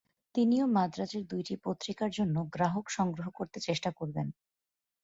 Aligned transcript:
তিনিও 0.35 0.65
মান্দ্রাজের 0.67 1.23
দুইটি 1.27 1.53
পত্রিকার 1.63 2.09
জন্য 2.11 2.35
গ্রাহক 2.53 2.85
সংগ্রহ 2.89 3.27
করতে 3.29 3.57
চেষ্টা 3.59 3.89
করবেন। 3.91 4.27